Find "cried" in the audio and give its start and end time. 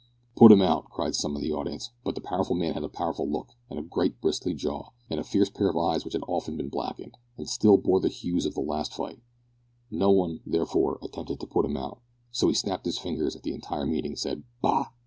0.89-1.13